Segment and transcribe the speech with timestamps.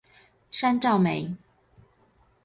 [0.49, 1.35] 山噪鹛。